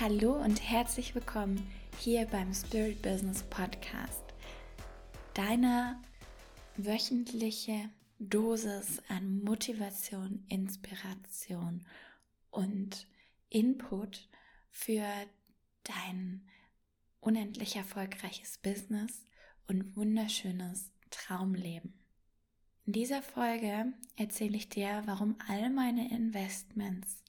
Hallo 0.00 0.32
und 0.32 0.60
herzlich 0.60 1.14
willkommen 1.14 1.70
hier 2.00 2.26
beim 2.26 2.52
Spirit 2.52 3.00
Business 3.00 3.44
Podcast. 3.44 4.24
Deine 5.34 6.02
wöchentliche 6.76 7.90
Dosis 8.18 9.00
an 9.08 9.40
Motivation, 9.44 10.44
Inspiration 10.48 11.86
und 12.50 13.06
Input 13.50 14.28
für 14.72 15.06
dein 15.84 16.42
unendlich 17.20 17.76
erfolgreiches 17.76 18.58
Business 18.58 19.24
und 19.68 19.96
wunderschönes 19.96 20.90
Traumleben. 21.10 21.94
In 22.84 22.94
dieser 22.94 23.22
Folge 23.22 23.92
erzähle 24.16 24.56
ich 24.56 24.68
dir, 24.68 25.02
warum 25.06 25.36
all 25.46 25.70
meine 25.70 26.10
Investments 26.10 27.23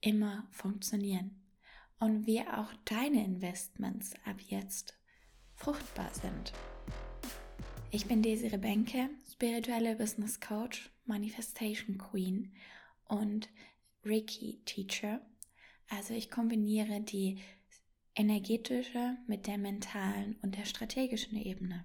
immer 0.00 0.46
funktionieren 0.50 1.42
und 1.98 2.26
wie 2.26 2.40
auch 2.40 2.72
deine 2.84 3.24
Investments 3.24 4.14
ab 4.24 4.36
jetzt 4.40 4.98
fruchtbar 5.54 6.10
sind. 6.14 6.52
Ich 7.90 8.06
bin 8.06 8.22
Desiree 8.22 8.58
Benke, 8.58 9.10
spirituelle 9.32 9.96
Business 9.96 10.40
Coach, 10.40 10.90
Manifestation 11.06 11.98
Queen 11.98 12.52
und 13.06 13.48
Reiki 14.04 14.62
Teacher. 14.64 15.20
Also 15.88 16.14
ich 16.14 16.30
kombiniere 16.30 17.00
die 17.00 17.40
energetische 18.14 19.16
mit 19.26 19.46
der 19.46 19.58
mentalen 19.58 20.36
und 20.42 20.56
der 20.56 20.66
strategischen 20.66 21.38
Ebene. 21.38 21.84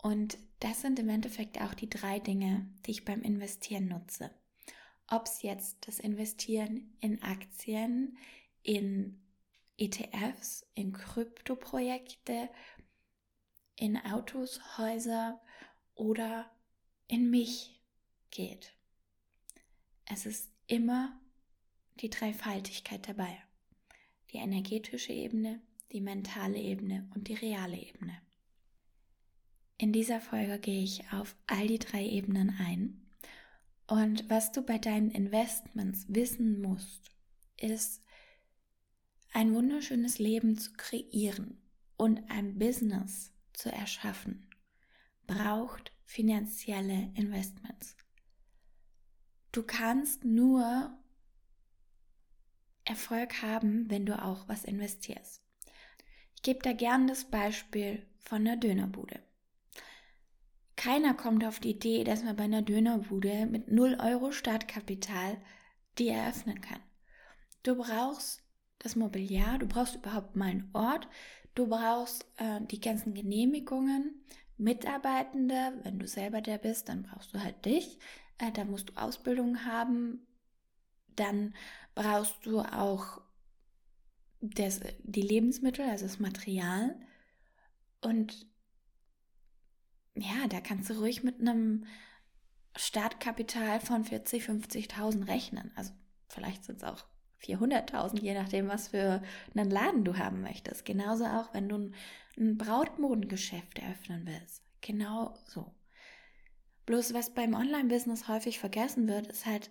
Und 0.00 0.38
das 0.60 0.82
sind 0.82 0.98
im 0.98 1.08
Endeffekt 1.08 1.60
auch 1.60 1.74
die 1.74 1.90
drei 1.90 2.20
Dinge, 2.20 2.70
die 2.86 2.92
ich 2.92 3.04
beim 3.04 3.22
Investieren 3.22 3.88
nutze 3.88 4.30
ob 5.10 5.26
es 5.26 5.42
jetzt 5.42 5.86
das 5.86 5.98
Investieren 5.98 6.94
in 7.00 7.22
Aktien, 7.22 8.18
in 8.62 9.20
ETFs, 9.78 10.66
in 10.74 10.92
Kryptoprojekte, 10.92 12.50
in 13.76 13.96
Autos, 13.96 14.60
Häuser 14.76 15.40
oder 15.94 16.50
in 17.06 17.30
mich 17.30 17.80
geht. 18.30 18.74
Es 20.04 20.26
ist 20.26 20.50
immer 20.66 21.18
die 22.00 22.10
Dreifaltigkeit 22.10 23.08
dabei. 23.08 23.42
Die 24.32 24.38
energetische 24.38 25.12
Ebene, 25.12 25.62
die 25.92 26.00
mentale 26.00 26.58
Ebene 26.58 27.10
und 27.14 27.28
die 27.28 27.34
reale 27.34 27.78
Ebene. 27.78 28.20
In 29.78 29.92
dieser 29.92 30.20
Folge 30.20 30.58
gehe 30.58 30.82
ich 30.82 31.12
auf 31.12 31.36
all 31.46 31.66
die 31.66 31.78
drei 31.78 32.04
Ebenen 32.04 32.54
ein 32.58 33.07
und 33.88 34.28
was 34.30 34.52
du 34.52 34.62
bei 34.62 34.78
deinen 34.78 35.10
Investments 35.10 36.04
wissen 36.08 36.60
musst, 36.60 37.10
ist, 37.56 38.02
ein 39.32 39.54
wunderschönes 39.54 40.18
Leben 40.18 40.56
zu 40.56 40.72
kreieren 40.72 41.60
und 41.96 42.30
ein 42.30 42.58
Business 42.58 43.32
zu 43.52 43.70
erschaffen, 43.70 44.48
braucht 45.26 45.92
finanzielle 46.04 47.12
Investments. 47.14 47.96
Du 49.52 49.62
kannst 49.62 50.24
nur 50.24 50.96
Erfolg 52.84 53.42
haben, 53.42 53.90
wenn 53.90 54.06
du 54.06 54.22
auch 54.22 54.48
was 54.48 54.64
investierst. 54.64 55.42
Ich 56.36 56.42
gebe 56.42 56.60
da 56.60 56.72
gern 56.72 57.06
das 57.06 57.24
Beispiel 57.24 58.06
von 58.18 58.44
der 58.44 58.56
Dönerbude. 58.56 59.20
Keiner 60.78 61.12
kommt 61.12 61.44
auf 61.44 61.58
die 61.58 61.70
Idee, 61.70 62.04
dass 62.04 62.22
man 62.22 62.36
bei 62.36 62.44
einer 62.44 62.62
Dönerbude 62.62 63.46
mit 63.46 63.68
0 63.68 63.98
Euro 64.00 64.30
Startkapital 64.30 65.36
die 65.98 66.08
eröffnen 66.08 66.60
kann. 66.60 66.78
Du 67.64 67.74
brauchst 67.74 68.44
das 68.78 68.94
Mobiliar, 68.94 69.58
du 69.58 69.66
brauchst 69.66 69.96
überhaupt 69.96 70.36
mal 70.36 70.50
einen 70.50 70.70
Ort, 70.74 71.08
du 71.56 71.66
brauchst 71.66 72.26
äh, 72.36 72.60
die 72.70 72.80
ganzen 72.80 73.12
Genehmigungen, 73.12 74.24
Mitarbeitende, 74.56 75.80
wenn 75.82 75.98
du 75.98 76.06
selber 76.06 76.40
der 76.40 76.58
bist, 76.58 76.88
dann 76.88 77.02
brauchst 77.02 77.34
du 77.34 77.42
halt 77.42 77.64
dich, 77.64 77.98
äh, 78.38 78.52
da 78.52 78.64
musst 78.64 78.90
du 78.90 78.92
Ausbildung 78.94 79.64
haben, 79.64 80.28
dann 81.16 81.54
brauchst 81.96 82.46
du 82.46 82.60
auch 82.60 83.20
das, 84.40 84.78
die 85.02 85.22
Lebensmittel, 85.22 85.84
also 85.86 86.04
das 86.04 86.20
Material. 86.20 86.94
Und 88.00 88.46
ja, 90.20 90.46
da 90.48 90.60
kannst 90.60 90.90
du 90.90 90.94
ruhig 90.94 91.22
mit 91.22 91.40
einem 91.40 91.86
Startkapital 92.76 93.80
von 93.80 94.04
40, 94.04 94.44
50.000 94.44 95.28
rechnen. 95.28 95.72
Also 95.74 95.92
vielleicht 96.28 96.64
sind 96.64 96.76
es 96.76 96.84
auch 96.84 97.04
400.000, 97.42 98.20
je 98.20 98.34
nachdem, 98.34 98.68
was 98.68 98.88
für 98.88 99.22
einen 99.54 99.70
Laden 99.70 100.04
du 100.04 100.16
haben 100.16 100.42
möchtest. 100.42 100.84
Genauso 100.84 101.24
auch, 101.24 101.54
wenn 101.54 101.68
du 101.68 101.92
ein 102.38 102.58
Brautmodengeschäft 102.58 103.78
eröffnen 103.78 104.26
willst. 104.26 104.62
Genau 104.80 105.34
so. 105.46 105.74
Bloß 106.86 107.14
was 107.14 107.34
beim 107.34 107.54
Online-Business 107.54 108.28
häufig 108.28 108.58
vergessen 108.58 109.08
wird, 109.08 109.26
ist 109.26 109.46
halt, 109.46 109.70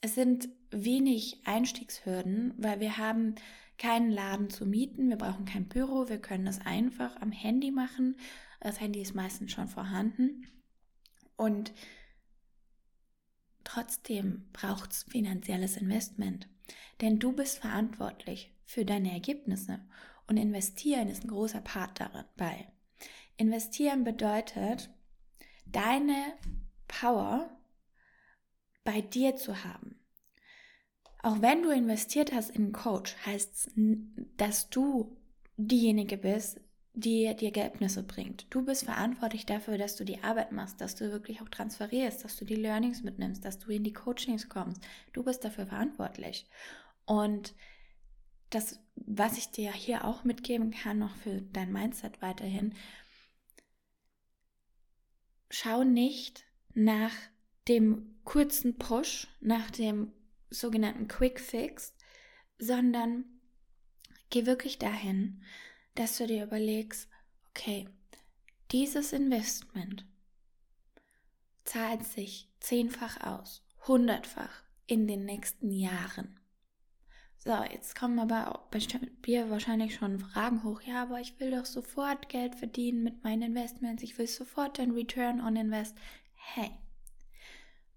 es 0.00 0.14
sind 0.14 0.48
wenig 0.70 1.40
Einstiegshürden, 1.44 2.54
weil 2.58 2.80
wir 2.80 2.98
haben 2.98 3.34
keinen 3.78 4.10
Laden 4.10 4.50
zu 4.50 4.66
mieten, 4.66 5.08
wir 5.08 5.16
brauchen 5.16 5.44
kein 5.44 5.68
Büro, 5.68 6.08
wir 6.08 6.20
können 6.20 6.44
das 6.44 6.60
einfach 6.60 7.16
am 7.20 7.32
Handy 7.32 7.70
machen 7.70 8.16
das 8.60 8.80
Handy 8.80 9.00
ist 9.00 9.14
meistens 9.14 9.52
schon 9.52 9.68
vorhanden. 9.68 10.46
Und 11.36 11.72
trotzdem 13.64 14.48
braucht 14.52 14.92
es 14.92 15.02
finanzielles 15.04 15.76
Investment. 15.76 16.48
Denn 17.00 17.18
du 17.18 17.32
bist 17.32 17.58
verantwortlich 17.58 18.52
für 18.64 18.84
deine 18.84 19.12
Ergebnisse. 19.12 19.80
Und 20.26 20.36
investieren 20.36 21.08
ist 21.08 21.24
ein 21.24 21.28
großer 21.28 21.60
Part 21.60 22.00
dabei. 22.00 22.68
Investieren 23.36 24.04
bedeutet, 24.04 24.90
deine 25.64 26.34
Power 26.86 27.50
bei 28.84 29.00
dir 29.00 29.36
zu 29.36 29.64
haben. 29.64 29.98
Auch 31.22 31.40
wenn 31.40 31.62
du 31.62 31.70
investiert 31.70 32.32
hast 32.32 32.50
in 32.50 32.64
einen 32.64 32.72
Coach, 32.72 33.14
heißt 33.24 33.54
es, 33.54 33.70
dass 34.36 34.70
du 34.70 35.16
diejenige 35.56 36.16
bist, 36.16 36.60
die 36.98 37.32
dir 37.36 37.54
Ergebnisse 37.56 38.02
bringt. 38.02 38.46
Du 38.50 38.64
bist 38.64 38.84
verantwortlich 38.84 39.46
dafür, 39.46 39.78
dass 39.78 39.94
du 39.94 40.04
die 40.04 40.24
Arbeit 40.24 40.50
machst, 40.50 40.80
dass 40.80 40.96
du 40.96 41.12
wirklich 41.12 41.40
auch 41.40 41.48
transferierst, 41.48 42.24
dass 42.24 42.36
du 42.36 42.44
die 42.44 42.56
Learnings 42.56 43.04
mitnimmst, 43.04 43.44
dass 43.44 43.60
du 43.60 43.70
in 43.70 43.84
die 43.84 43.92
Coachings 43.92 44.48
kommst. 44.48 44.82
Du 45.12 45.22
bist 45.22 45.44
dafür 45.44 45.66
verantwortlich. 45.66 46.46
Und 47.06 47.54
das, 48.50 48.80
was 48.96 49.38
ich 49.38 49.52
dir 49.52 49.72
hier 49.72 50.04
auch 50.04 50.24
mitgeben 50.24 50.72
kann, 50.72 50.98
noch 50.98 51.14
für 51.14 51.40
dein 51.40 51.72
Mindset 51.72 52.20
weiterhin, 52.20 52.74
schau 55.50 55.84
nicht 55.84 56.44
nach 56.74 57.14
dem 57.68 58.18
kurzen 58.24 58.76
Push, 58.76 59.28
nach 59.40 59.70
dem 59.70 60.10
sogenannten 60.50 61.06
Quick 61.06 61.38
Fix, 61.38 61.94
sondern 62.58 63.24
geh 64.30 64.46
wirklich 64.46 64.80
dahin, 64.80 65.44
dass 65.98 66.16
du 66.16 66.26
dir 66.26 66.44
überlegst, 66.44 67.08
okay, 67.50 67.88
dieses 68.70 69.12
Investment 69.12 70.06
zahlt 71.64 72.04
sich 72.04 72.48
zehnfach 72.60 73.20
aus, 73.26 73.64
hundertfach 73.86 74.62
in 74.86 75.06
den 75.06 75.24
nächsten 75.24 75.72
Jahren. 75.72 76.38
So, 77.38 77.62
jetzt 77.64 77.98
kommen 77.98 78.18
aber 78.18 78.68
bei 78.70 78.78
dir 78.78 79.50
wahrscheinlich 79.50 79.94
schon 79.94 80.18
Fragen 80.18 80.64
hoch. 80.64 80.82
Ja, 80.82 81.02
aber 81.02 81.20
ich 81.20 81.38
will 81.40 81.50
doch 81.50 81.64
sofort 81.64 82.28
Geld 82.28 82.54
verdienen 82.54 83.02
mit 83.02 83.24
meinen 83.24 83.42
Investments. 83.42 84.02
Ich 84.02 84.18
will 84.18 84.26
sofort 84.26 84.78
den 84.78 84.90
Return 84.92 85.40
on 85.40 85.56
Invest. 85.56 85.96
Hey, 86.34 86.70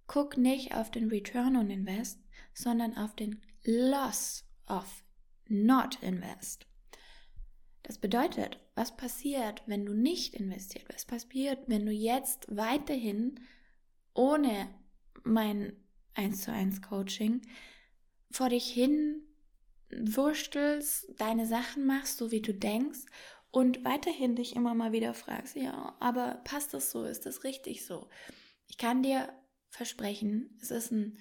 guck 0.08 0.38
nicht 0.38 0.76
auf 0.76 0.92
den 0.92 1.10
Return 1.10 1.56
on 1.56 1.70
Invest, 1.70 2.20
sondern 2.54 2.98
auf 2.98 3.16
den 3.16 3.42
Loss 3.64 4.46
of 4.68 5.04
not 5.48 6.02
invest. 6.02 6.71
Das 7.84 7.98
bedeutet, 7.98 8.60
was 8.76 8.96
passiert, 8.96 9.64
wenn 9.66 9.86
du 9.86 9.94
nicht 9.94 10.36
investiert? 10.36 10.86
Was 10.94 11.06
passiert, 11.06 11.60
wenn 11.68 11.86
du 11.86 11.92
jetzt 11.92 12.46
weiterhin 12.56 13.40
ohne 14.14 14.70
mein 15.24 15.74
1 16.14 16.44
zu 16.44 16.52
1 16.52 16.82
Coaching 16.82 17.42
vor 18.30 18.50
dich 18.50 18.66
hin 18.66 19.24
wurstelst, 19.92 21.08
deine 21.18 21.46
Sachen 21.46 21.86
machst, 21.86 22.18
so 22.18 22.32
wie 22.32 22.42
du 22.42 22.54
denkst 22.54 23.02
und 23.50 23.84
weiterhin 23.84 24.36
dich 24.36 24.56
immer 24.56 24.74
mal 24.74 24.92
wieder 24.92 25.14
fragst, 25.14 25.56
ja, 25.56 25.96
aber 26.00 26.42
passt 26.46 26.74
das 26.74 26.92
so? 26.92 27.04
Ist 27.04 27.26
das 27.26 27.44
richtig 27.44 27.86
so? 27.86 28.10
Ich 28.68 28.78
kann 28.78 29.04
dir 29.04 29.34
versprechen, 29.70 30.58
es 30.62 30.72
ist 30.72 30.92
ein 30.92 31.18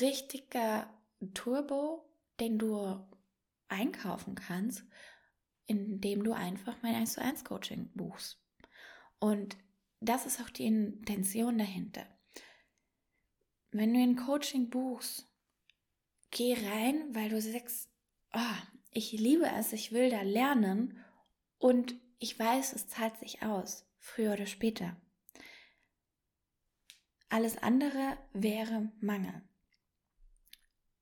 richtiger 0.00 0.92
Turbo, 1.34 2.08
den 2.40 2.58
du 2.58 2.98
einkaufen 3.68 4.34
kannst 4.34 4.84
indem 5.70 6.24
du 6.24 6.32
einfach 6.32 6.76
mein 6.82 6.96
1 6.96 7.12
zu 7.12 7.22
1 7.22 7.44
Coaching 7.44 7.92
buchst. 7.94 8.42
Und 9.20 9.56
das 10.00 10.26
ist 10.26 10.40
auch 10.40 10.50
die 10.50 10.66
Intention 10.66 11.58
dahinter. 11.58 12.04
Wenn 13.70 13.94
du 13.94 14.00
ein 14.00 14.16
Coaching 14.16 14.68
buchst, 14.68 15.28
geh 16.32 16.54
rein, 16.54 17.14
weil 17.14 17.28
du 17.28 17.40
sagst, 17.40 17.88
oh, 18.32 18.56
ich 18.90 19.12
liebe 19.12 19.46
es, 19.46 19.72
ich 19.72 19.92
will 19.92 20.10
da 20.10 20.22
lernen 20.22 20.98
und 21.58 21.94
ich 22.18 22.36
weiß, 22.36 22.72
es 22.72 22.88
zahlt 22.88 23.16
sich 23.18 23.44
aus, 23.44 23.86
früher 23.98 24.32
oder 24.32 24.46
später. 24.46 24.96
Alles 27.28 27.58
andere 27.58 28.18
wäre 28.32 28.90
Mangel. 29.00 29.42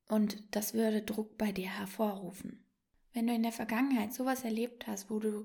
Und 0.08 0.54
das 0.54 0.74
würde 0.74 1.00
Druck 1.00 1.38
bei 1.38 1.52
dir 1.52 1.70
hervorrufen. 1.70 2.67
Wenn 3.12 3.26
du 3.26 3.34
in 3.34 3.42
der 3.42 3.52
Vergangenheit 3.52 4.12
sowas 4.12 4.44
erlebt 4.44 4.86
hast, 4.86 5.10
wo 5.10 5.18
du 5.18 5.44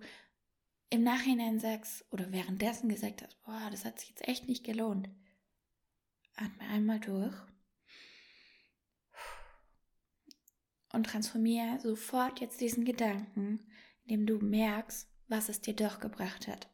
im 0.89 1.04
Nachhinein 1.04 1.60
sagst 1.60 2.06
oder 2.12 2.31
währenddessen 2.31 2.89
gesagt 2.89 3.24
hast, 3.24 3.42
boah, 3.44 3.68
das 3.71 3.86
hat 3.86 4.00
sich 4.00 4.10
jetzt 4.10 4.27
echt 4.27 4.48
nicht 4.48 4.63
gelohnt, 4.63 5.10
atme 6.36 6.68
einmal 6.69 7.00
durch 7.00 7.36
und 10.94 11.06
transformiere 11.07 11.80
sofort 11.80 12.39
jetzt 12.39 12.62
diesen 12.62 12.86
Gedanken, 12.86 13.60
indem 14.06 14.25
du 14.27 14.45
merkst, 14.45 15.10
was 15.27 15.50
es 15.50 15.62
dir 15.62 15.75
doch 15.75 16.00
gebracht 16.00 16.48
hat. 16.48 16.69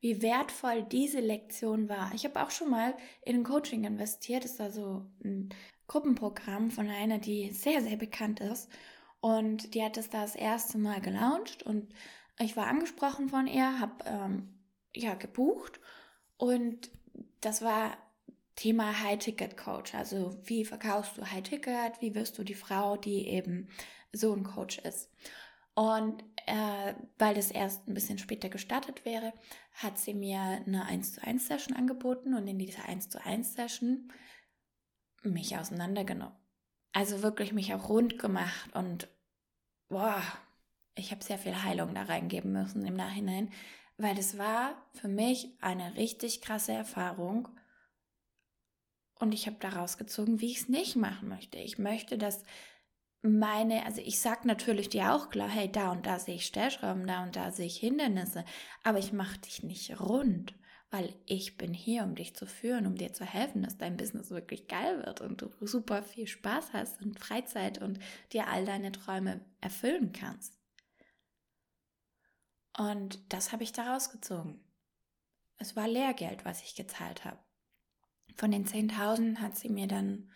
Wie 0.00 0.20
wertvoll 0.20 0.82
diese 0.82 1.20
Lektion 1.20 1.88
war. 1.88 2.12
Ich 2.14 2.24
habe 2.24 2.42
auch 2.42 2.50
schon 2.50 2.68
mal 2.68 2.94
in 3.22 3.36
ein 3.36 3.44
Coaching 3.44 3.84
investiert. 3.84 4.44
Das 4.44 4.58
war 4.58 4.70
so 4.70 5.06
ein 5.24 5.48
Gruppenprogramm 5.86 6.70
von 6.70 6.88
einer, 6.88 7.18
die 7.18 7.50
sehr, 7.52 7.80
sehr 7.80 7.96
bekannt 7.96 8.40
ist. 8.40 8.68
Und 9.24 9.74
die 9.74 9.82
hat 9.82 9.96
es 9.96 10.10
da 10.10 10.20
das 10.20 10.36
erste 10.36 10.76
Mal 10.76 11.00
gelauncht 11.00 11.62
und 11.62 11.94
ich 12.38 12.58
war 12.58 12.66
angesprochen 12.66 13.30
von 13.30 13.46
ihr, 13.46 13.80
habe 13.80 14.04
ähm, 14.04 14.58
ja 14.94 15.14
gebucht 15.14 15.80
und 16.36 16.90
das 17.40 17.62
war 17.62 17.96
Thema 18.54 19.00
High-Ticket-Coach. 19.00 19.94
Also 19.94 20.38
wie 20.44 20.66
verkaufst 20.66 21.16
du 21.16 21.24
High-Ticket? 21.24 22.02
Wie 22.02 22.14
wirst 22.14 22.36
du 22.36 22.44
die 22.44 22.52
Frau, 22.52 22.98
die 22.98 23.28
eben 23.28 23.70
so 24.12 24.30
ein 24.34 24.44
Coach 24.44 24.76
ist? 24.80 25.10
Und 25.72 26.22
äh, 26.44 26.92
weil 27.16 27.34
das 27.34 27.50
erst 27.50 27.88
ein 27.88 27.94
bisschen 27.94 28.18
später 28.18 28.50
gestartet 28.50 29.06
wäre, 29.06 29.32
hat 29.72 29.96
sie 29.96 30.12
mir 30.12 30.38
eine 30.38 30.84
1 30.84 31.14
zu 31.14 31.22
1 31.22 31.46
Session 31.46 31.74
angeboten 31.74 32.34
und 32.34 32.46
in 32.46 32.58
dieser 32.58 32.84
1 32.84 33.08
zu 33.08 33.24
1 33.24 33.54
Session 33.54 34.12
mich 35.22 35.56
auseinandergenommen. 35.56 36.43
Also 36.94 37.22
wirklich 37.22 37.52
mich 37.52 37.74
auch 37.74 37.88
rund 37.88 38.20
gemacht 38.20 38.72
und 38.72 39.08
boah, 39.88 40.22
ich 40.94 41.10
habe 41.10 41.24
sehr 41.24 41.38
viel 41.38 41.62
Heilung 41.64 41.92
da 41.92 42.04
reingeben 42.04 42.52
müssen 42.52 42.86
im 42.86 42.94
Nachhinein, 42.94 43.52
weil 43.98 44.16
es 44.16 44.38
war 44.38 44.80
für 44.92 45.08
mich 45.08 45.48
eine 45.60 45.96
richtig 45.96 46.40
krasse 46.40 46.72
Erfahrung 46.72 47.48
und 49.18 49.32
ich 49.32 49.46
habe 49.46 49.56
daraus 49.58 49.98
gezogen, 49.98 50.40
wie 50.40 50.52
ich 50.52 50.62
es 50.62 50.68
nicht 50.68 50.94
machen 50.94 51.28
möchte. 51.28 51.58
Ich 51.58 51.78
möchte, 51.78 52.16
dass 52.16 52.44
meine, 53.22 53.84
also 53.86 54.00
ich 54.00 54.20
sag 54.20 54.44
natürlich 54.44 54.88
dir 54.88 55.14
auch 55.14 55.30
klar, 55.30 55.48
hey, 55.48 55.70
da 55.70 55.90
und 55.90 56.06
da 56.06 56.20
sehe 56.20 56.36
ich 56.36 56.46
Stellschrauben, 56.46 57.08
da 57.08 57.24
und 57.24 57.34
da 57.34 57.50
sehe 57.50 57.66
ich 57.66 57.78
Hindernisse, 57.78 58.44
aber 58.84 58.98
ich 59.00 59.12
mache 59.12 59.38
dich 59.38 59.64
nicht 59.64 59.98
rund, 59.98 60.54
weil 60.94 61.12
ich 61.26 61.56
bin 61.56 61.74
hier, 61.74 62.04
um 62.04 62.14
dich 62.14 62.36
zu 62.36 62.46
führen, 62.46 62.86
um 62.86 62.94
dir 62.94 63.12
zu 63.12 63.24
helfen, 63.24 63.64
dass 63.64 63.76
dein 63.76 63.96
Business 63.96 64.30
wirklich 64.30 64.68
geil 64.68 65.04
wird 65.04 65.22
und 65.22 65.42
du 65.42 65.50
super 65.60 66.04
viel 66.04 66.28
Spaß 66.28 66.72
hast 66.72 67.02
und 67.02 67.18
Freizeit 67.18 67.82
und 67.82 67.98
dir 68.32 68.46
all 68.46 68.64
deine 68.64 68.92
Träume 68.92 69.40
erfüllen 69.60 70.12
kannst. 70.12 70.56
Und 72.78 73.18
das 73.32 73.50
habe 73.50 73.64
ich 73.64 73.72
daraus 73.72 74.12
gezogen. 74.12 74.60
Es 75.58 75.74
war 75.74 75.88
Lehrgeld, 75.88 76.44
was 76.44 76.62
ich 76.62 76.76
gezahlt 76.76 77.24
habe. 77.24 77.40
Von 78.36 78.52
den 78.52 78.64
10.000 78.64 79.38
hat 79.38 79.58
sie 79.58 79.70
mir 79.70 79.88
dann 79.88 80.30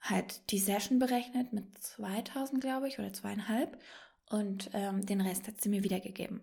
halt 0.00 0.50
die 0.50 0.60
Session 0.60 0.98
berechnet 0.98 1.52
mit 1.52 1.76
2.000, 1.76 2.58
glaube 2.58 2.88
ich, 2.88 2.98
oder 2.98 3.12
zweieinhalb. 3.12 3.78
Und 4.30 4.70
ähm, 4.72 5.04
den 5.04 5.20
Rest 5.20 5.46
hat 5.46 5.60
sie 5.60 5.68
mir 5.68 5.84
wiedergegeben. 5.84 6.40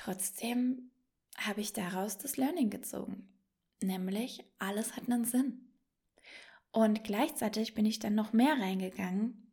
Trotzdem 0.00 0.90
habe 1.36 1.60
ich 1.60 1.74
daraus 1.74 2.16
das 2.16 2.38
Learning 2.38 2.70
gezogen. 2.70 3.28
Nämlich, 3.82 4.42
alles 4.58 4.96
hat 4.96 5.10
einen 5.10 5.26
Sinn. 5.26 5.68
Und 6.72 7.04
gleichzeitig 7.04 7.74
bin 7.74 7.84
ich 7.84 7.98
dann 7.98 8.14
noch 8.14 8.32
mehr 8.32 8.54
reingegangen. 8.58 9.52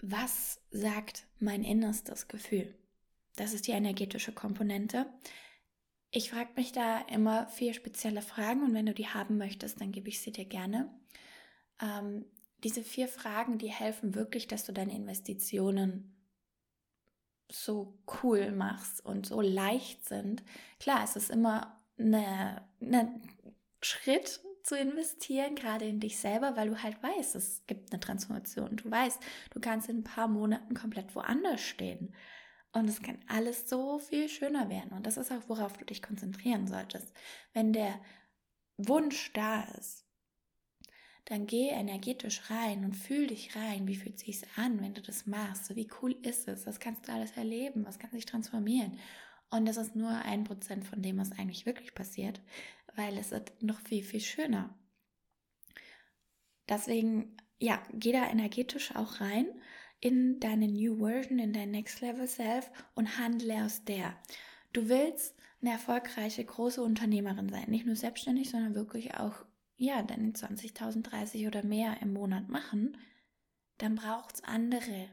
Was 0.00 0.60
sagt 0.70 1.26
mein 1.40 1.64
innerstes 1.64 2.28
Gefühl? 2.28 2.72
Das 3.34 3.52
ist 3.52 3.66
die 3.66 3.72
energetische 3.72 4.32
Komponente. 4.32 5.12
Ich 6.12 6.30
frage 6.30 6.50
mich 6.54 6.70
da 6.70 7.00
immer 7.00 7.48
vier 7.48 7.74
spezielle 7.74 8.22
Fragen 8.22 8.62
und 8.62 8.74
wenn 8.74 8.86
du 8.86 8.94
die 8.94 9.08
haben 9.08 9.38
möchtest, 9.38 9.80
dann 9.80 9.90
gebe 9.90 10.08
ich 10.08 10.20
sie 10.20 10.30
dir 10.30 10.44
gerne. 10.44 10.88
Ähm, 11.82 12.26
diese 12.62 12.84
vier 12.84 13.08
Fragen, 13.08 13.58
die 13.58 13.72
helfen 13.72 14.14
wirklich, 14.14 14.46
dass 14.46 14.64
du 14.64 14.72
deine 14.72 14.94
Investitionen 14.94 16.13
so 17.50 17.98
cool 18.22 18.50
machst 18.52 19.04
und 19.04 19.26
so 19.26 19.40
leicht 19.40 20.04
sind. 20.06 20.42
Klar, 20.80 21.04
es 21.04 21.16
ist 21.16 21.30
immer 21.30 21.80
ein 21.98 22.14
eine 22.80 23.20
Schritt 23.80 24.40
zu 24.62 24.76
investieren, 24.76 25.54
gerade 25.54 25.84
in 25.84 26.00
dich 26.00 26.18
selber, 26.18 26.56
weil 26.56 26.70
du 26.70 26.82
halt 26.82 27.02
weißt, 27.02 27.36
es 27.36 27.62
gibt 27.66 27.92
eine 27.92 28.00
Transformation. 28.00 28.76
Du 28.76 28.90
weißt, 28.90 29.20
du 29.50 29.60
kannst 29.60 29.88
in 29.88 29.98
ein 29.98 30.04
paar 30.04 30.26
Monaten 30.26 30.74
komplett 30.74 31.14
woanders 31.14 31.60
stehen. 31.60 32.14
Und 32.72 32.88
es 32.88 33.02
kann 33.02 33.20
alles 33.28 33.68
so 33.68 33.98
viel 33.98 34.28
schöner 34.28 34.68
werden. 34.68 34.92
Und 34.92 35.06
das 35.06 35.16
ist 35.16 35.30
auch, 35.30 35.48
worauf 35.48 35.76
du 35.76 35.84
dich 35.84 36.02
konzentrieren 36.02 36.66
solltest. 36.66 37.12
Wenn 37.52 37.72
der 37.72 38.00
Wunsch 38.78 39.32
da 39.32 39.62
ist, 39.78 40.03
dann 41.24 41.46
geh 41.46 41.68
energetisch 41.68 42.50
rein 42.50 42.84
und 42.84 42.94
fühl 42.94 43.26
dich 43.28 43.56
rein. 43.56 43.86
Wie 43.88 43.96
fühlt 43.96 44.18
sich's 44.18 44.42
an, 44.56 44.80
wenn 44.82 44.94
du 44.94 45.00
das 45.00 45.26
machst? 45.26 45.74
wie 45.74 45.88
cool 46.02 46.12
ist 46.22 46.48
es? 46.48 46.66
Was 46.66 46.80
kannst 46.80 47.08
du 47.08 47.12
alles 47.12 47.32
erleben? 47.32 47.86
Was 47.86 47.98
kann 47.98 48.10
sich 48.10 48.26
transformieren? 48.26 48.98
Und 49.50 49.66
das 49.66 49.76
ist 49.76 49.96
nur 49.96 50.10
ein 50.10 50.44
Prozent 50.44 50.84
von 50.84 51.00
dem, 51.00 51.18
was 51.18 51.32
eigentlich 51.32 51.64
wirklich 51.64 51.94
passiert, 51.94 52.40
weil 52.96 53.16
es 53.16 53.32
ist 53.32 53.62
noch 53.62 53.80
viel, 53.80 54.02
viel 54.02 54.20
schöner. 54.20 54.74
Deswegen, 56.68 57.36
ja, 57.58 57.82
geh 57.92 58.12
da 58.12 58.28
energetisch 58.28 58.94
auch 58.94 59.20
rein 59.20 59.46
in 60.00 60.40
deine 60.40 60.68
New 60.68 60.98
Version, 60.98 61.38
in 61.38 61.52
dein 61.52 61.70
Next 61.70 62.00
Level 62.00 62.26
Self 62.26 62.70
und 62.94 63.18
handle 63.18 63.64
aus 63.64 63.84
der. 63.84 64.14
Du 64.72 64.88
willst 64.88 65.34
eine 65.62 65.72
erfolgreiche 65.72 66.44
große 66.44 66.82
Unternehmerin 66.82 67.48
sein, 67.48 67.70
nicht 67.70 67.86
nur 67.86 67.96
selbstständig, 67.96 68.50
sondern 68.50 68.74
wirklich 68.74 69.14
auch 69.14 69.46
ja, 69.76 70.02
deine 70.02 70.32
20.000, 70.32 71.02
30 71.02 71.46
oder 71.46 71.64
mehr 71.64 72.00
im 72.00 72.12
Monat 72.12 72.48
machen, 72.48 72.96
dann 73.78 73.96
braucht 73.96 74.34
es 74.34 74.44
andere 74.44 75.08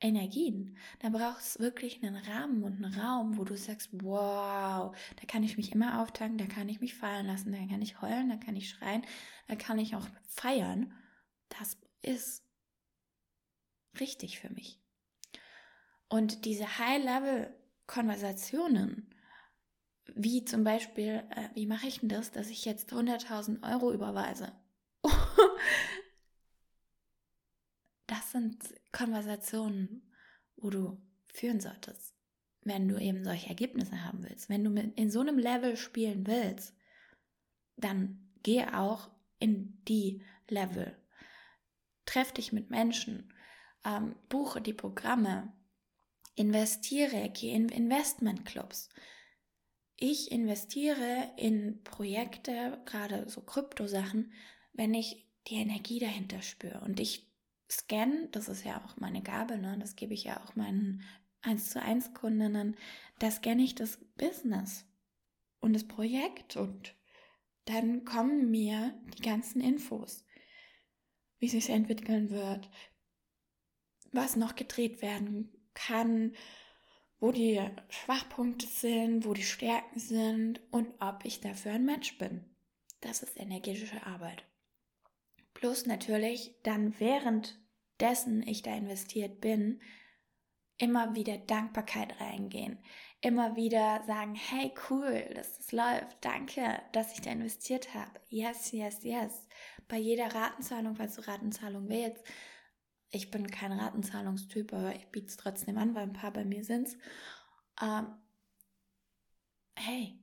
Energien. 0.00 0.76
Da 1.00 1.08
braucht 1.08 1.40
es 1.40 1.58
wirklich 1.58 2.02
einen 2.02 2.16
Rahmen 2.16 2.62
und 2.62 2.84
einen 2.84 2.94
Raum, 2.94 3.38
wo 3.38 3.44
du 3.44 3.56
sagst, 3.56 3.88
wow, 3.92 4.94
da 5.16 5.26
kann 5.26 5.42
ich 5.42 5.56
mich 5.56 5.72
immer 5.72 6.02
auftanken, 6.02 6.38
da 6.38 6.46
kann 6.46 6.68
ich 6.68 6.80
mich 6.80 6.94
fallen 6.94 7.26
lassen, 7.26 7.50
da 7.52 7.58
kann 7.58 7.82
ich 7.82 8.00
heulen, 8.02 8.28
da 8.28 8.36
kann 8.36 8.54
ich 8.56 8.68
schreien, 8.68 9.02
da 9.48 9.56
kann 9.56 9.78
ich 9.78 9.96
auch 9.96 10.06
feiern. 10.28 10.92
Das 11.48 11.78
ist 12.02 12.44
richtig 13.98 14.38
für 14.38 14.50
mich. 14.50 14.78
Und 16.08 16.44
diese 16.44 16.78
High-Level-Konversationen, 16.78 19.12
wie 20.14 20.44
zum 20.44 20.64
Beispiel, 20.64 21.24
äh, 21.30 21.48
wie 21.54 21.66
mache 21.66 21.86
ich 21.86 22.00
denn 22.00 22.08
das, 22.08 22.30
dass 22.30 22.48
ich 22.48 22.64
jetzt 22.64 22.92
100.000 22.92 23.62
Euro 23.70 23.92
überweise? 23.92 24.52
das 28.06 28.32
sind 28.32 28.56
Konversationen, 28.92 30.10
wo 30.56 30.70
du 30.70 31.00
führen 31.32 31.60
solltest, 31.60 32.14
wenn 32.62 32.88
du 32.88 32.98
eben 32.98 33.24
solche 33.24 33.48
Ergebnisse 33.48 34.04
haben 34.04 34.22
willst. 34.22 34.48
Wenn 34.48 34.64
du 34.64 34.74
in 34.80 35.10
so 35.10 35.20
einem 35.20 35.38
Level 35.38 35.76
spielen 35.76 36.26
willst, 36.26 36.74
dann 37.76 38.30
geh 38.42 38.64
auch 38.64 39.10
in 39.38 39.82
die 39.86 40.22
Level. 40.48 40.96
Treff 42.06 42.32
dich 42.32 42.52
mit 42.52 42.70
Menschen, 42.70 43.32
ähm, 43.84 44.16
buche 44.28 44.60
die 44.60 44.72
Programme, 44.72 45.52
investiere, 46.34 47.30
gehe 47.30 47.54
in 47.54 47.68
Investmentclubs. 47.68 48.88
Ich 49.96 50.30
investiere 50.30 51.32
in 51.36 51.82
Projekte, 51.82 52.82
gerade 52.84 53.28
so 53.28 53.40
Kryptosachen, 53.40 54.32
wenn 54.72 54.92
ich 54.92 55.26
die 55.48 55.56
Energie 55.56 55.98
dahinter 55.98 56.42
spüre. 56.42 56.80
Und 56.80 57.00
ich 57.00 57.26
scanne, 57.70 58.28
das 58.32 58.48
ist 58.48 58.64
ja 58.64 58.84
auch 58.84 58.96
meine 58.98 59.22
Gabe, 59.22 59.56
ne? 59.58 59.76
das 59.80 59.96
gebe 59.96 60.14
ich 60.14 60.24
ja 60.24 60.42
auch 60.44 60.54
meinen 60.54 61.02
1 61.42 61.70
zu 61.70 61.82
1 61.82 62.14
Kundinnen, 62.14 62.76
da 63.18 63.30
scanne 63.30 63.62
ich 63.62 63.74
das 63.74 63.98
Business 64.16 64.84
und 65.60 65.72
das 65.72 65.86
Projekt 65.86 66.56
und 66.56 66.94
dann 67.64 68.04
kommen 68.04 68.50
mir 68.50 68.94
die 69.16 69.22
ganzen 69.22 69.60
Infos, 69.60 70.24
wie 71.38 71.48
sich 71.48 71.68
entwickeln 71.70 72.30
wird, 72.30 72.70
was 74.12 74.36
noch 74.36 74.54
gedreht 74.54 75.02
werden 75.02 75.52
kann, 75.74 76.34
wo 77.18 77.32
die 77.32 77.60
Schwachpunkte 77.88 78.66
sind, 78.66 79.24
wo 79.24 79.34
die 79.34 79.42
Stärken 79.42 79.98
sind 79.98 80.60
und 80.70 80.88
ob 81.00 81.24
ich 81.24 81.40
dafür 81.40 81.72
ein 81.72 81.84
Match 81.84 82.18
bin. 82.18 82.44
das 83.00 83.22
ist 83.22 83.38
energetische 83.38 84.04
Arbeit. 84.06 84.44
Plus 85.54 85.86
natürlich 85.86 86.54
dann 86.62 86.98
währenddessen 86.98 88.46
ich 88.46 88.62
da 88.62 88.74
investiert 88.76 89.40
bin, 89.40 89.80
immer 90.78 91.14
wieder 91.14 91.38
Dankbarkeit 91.38 92.20
reingehen, 92.20 92.78
immer 93.20 93.56
wieder 93.56 94.02
sagen, 94.06 94.34
hey 94.34 94.72
cool, 94.90 95.24
dass 95.34 95.56
das 95.56 95.72
läuft, 95.72 96.18
danke, 96.20 96.82
dass 96.92 97.12
ich 97.12 97.22
da 97.22 97.30
investiert 97.30 97.94
habe, 97.94 98.20
yes, 98.28 98.72
yes, 98.72 99.02
yes. 99.02 99.48
Bei 99.88 99.96
jeder 99.96 100.34
Ratenzahlung, 100.34 100.96
falls 100.96 101.16
du 101.16 101.26
Ratenzahlung 101.26 101.88
willst, 101.88 102.22
ich 103.16 103.30
bin 103.30 103.50
kein 103.50 103.72
Ratenzahlungstyp, 103.72 104.72
aber 104.72 104.94
ich 104.94 105.06
biete 105.06 105.28
es 105.28 105.36
trotzdem 105.36 105.78
an, 105.78 105.94
weil 105.94 106.04
ein 106.04 106.12
paar 106.12 106.32
bei 106.32 106.44
mir 106.44 106.62
sind. 106.64 106.96
Ähm, 107.82 108.06
hey, 109.74 110.18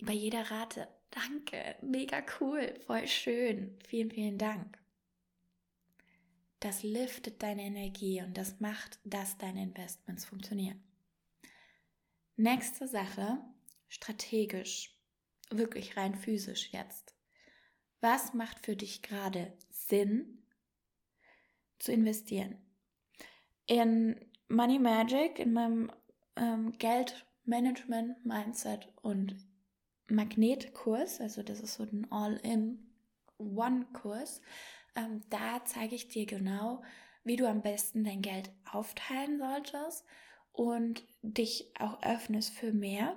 bei 0.00 0.14
jeder 0.14 0.50
Rate, 0.50 0.88
danke, 1.10 1.76
mega 1.82 2.24
cool, 2.40 2.74
voll 2.86 3.06
schön, 3.06 3.78
vielen, 3.86 4.10
vielen 4.10 4.38
Dank. 4.38 4.78
Das 6.60 6.82
liftet 6.82 7.42
deine 7.42 7.62
Energie 7.62 8.22
und 8.22 8.36
das 8.38 8.60
macht, 8.60 8.98
dass 9.04 9.36
deine 9.36 9.62
Investments 9.62 10.24
funktionieren. 10.24 10.82
Nächste 12.36 12.88
Sache, 12.88 13.38
strategisch, 13.88 14.96
wirklich 15.50 15.96
rein 15.96 16.14
physisch 16.14 16.72
jetzt. 16.72 17.14
Was 18.00 18.32
macht 18.32 18.64
für 18.64 18.74
dich 18.74 19.02
gerade 19.02 19.52
Sinn 19.70 20.41
zu 21.82 21.92
investieren? 21.92 22.56
In 23.66 24.16
Money 24.48 24.78
Magic, 24.78 25.38
in 25.38 25.52
meinem 25.52 25.92
ähm, 26.36 26.72
Geldmanagement, 26.78 28.24
Mindset 28.24 28.88
und 29.02 29.36
Magnetkurs, 30.08 31.20
also 31.20 31.42
das 31.42 31.60
ist 31.60 31.74
so 31.74 31.82
ein 31.84 32.06
All-in-One-Kurs, 32.10 32.80
ähm, 34.94 35.22
da 35.30 35.64
zeige 35.64 35.94
ich 35.94 36.08
dir 36.08 36.26
genau, 36.26 36.82
wie 37.24 37.36
du 37.36 37.48
am 37.48 37.62
besten 37.62 38.04
dein 38.04 38.20
Geld 38.20 38.50
aufteilen 38.70 39.38
solltest 39.38 40.04
und 40.52 41.04
dich 41.22 41.72
auch 41.78 42.02
öffnest 42.02 42.52
für 42.52 42.72
mehr 42.72 43.16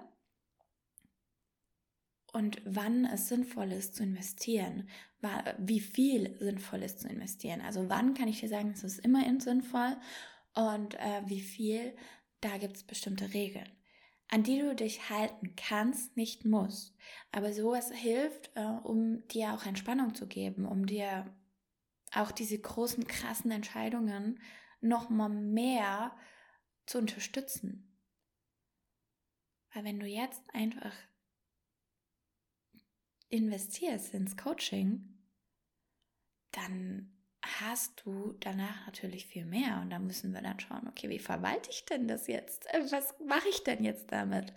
und 2.36 2.62
wann 2.66 3.06
es 3.06 3.30
sinnvoll 3.30 3.72
ist 3.72 3.96
zu 3.96 4.04
investieren, 4.04 4.90
wie 5.58 5.80
viel 5.80 6.38
sinnvoll 6.38 6.84
ist 6.84 7.00
zu 7.00 7.08
investieren. 7.08 7.62
Also 7.62 7.88
wann 7.88 8.14
kann 8.14 8.28
ich 8.28 8.42
dir 8.42 8.50
sagen, 8.50 8.72
es 8.72 8.84
ist 8.84 9.00
immer 9.00 9.24
sinnvoll 9.40 9.96
und 10.54 10.96
äh, 10.96 11.22
wie 11.28 11.40
viel, 11.40 11.96
da 12.42 12.58
gibt 12.58 12.76
es 12.76 12.84
bestimmte 12.84 13.34
Regeln, 13.34 13.70
an 14.28 14.44
die 14.44 14.60
du 14.60 14.76
dich 14.76 15.10
halten 15.10 15.56
kannst, 15.56 16.18
nicht 16.18 16.44
musst. 16.44 16.94
Aber 17.32 17.54
sowas 17.54 17.90
hilft, 17.94 18.52
äh, 18.56 18.66
um 18.66 19.26
dir 19.30 19.54
auch 19.54 19.66
Entspannung 19.66 20.14
zu 20.14 20.28
geben, 20.28 20.66
um 20.66 20.86
dir 20.86 21.34
auch 22.14 22.32
diese 22.32 22.60
großen, 22.60 23.08
krassen 23.08 23.52
Entscheidungen 23.52 24.42
noch 24.82 25.10
mal 25.10 25.30
mehr 25.30 26.14
zu 26.86 26.98
unterstützen. 26.98 27.98
Weil 29.74 29.86
wenn 29.86 30.02
du 30.02 30.06
jetzt 30.06 30.44
einfach 30.54 30.94
investierst 33.38 34.14
ins 34.14 34.38
Coaching, 34.38 35.16
dann 36.52 37.12
hast 37.60 38.02
du 38.04 38.34
danach 38.40 38.86
natürlich 38.86 39.28
viel 39.28 39.46
mehr 39.46 39.80
und 39.82 39.90
da 39.90 40.00
müssen 40.00 40.34
wir 40.34 40.42
dann 40.42 40.60
schauen, 40.60 40.88
okay, 40.88 41.10
wie 41.10 41.20
verwalte 41.20 41.70
ich 41.70 41.86
denn 41.86 42.08
das 42.08 42.28
jetzt? 42.28 42.66
Äh, 42.74 42.92
was 42.92 43.16
mache 43.26 43.48
ich 43.50 43.64
denn 43.64 43.84
jetzt 43.84 44.12
damit? 44.12 44.54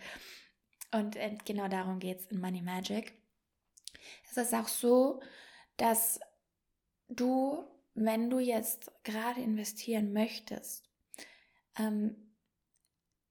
Und 0.92 1.16
äh, 1.16 1.36
genau 1.44 1.68
darum 1.68 1.98
geht 1.98 2.20
es 2.20 2.26
in 2.26 2.40
Money 2.40 2.62
Magic. 2.62 3.12
Es 4.30 4.36
ist 4.36 4.54
auch 4.54 4.68
so, 4.68 5.20
dass 5.76 6.20
du, 7.08 7.64
wenn 7.94 8.30
du 8.30 8.38
jetzt 8.38 8.90
gerade 9.04 9.40
investieren 9.40 10.12
möchtest, 10.12 10.88
ähm, 11.78 12.34